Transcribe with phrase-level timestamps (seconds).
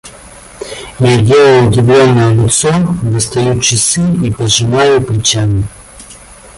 [0.99, 2.71] Я делаю удивленное лицо,
[3.03, 5.63] достаю часы и пожимаю плечами.